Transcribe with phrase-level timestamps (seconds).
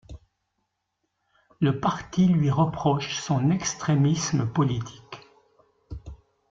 [1.59, 5.27] Le parti lui reproche son extrémisme politique.